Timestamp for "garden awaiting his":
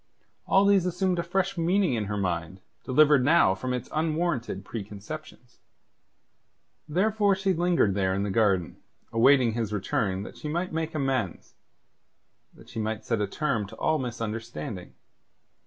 8.31-9.71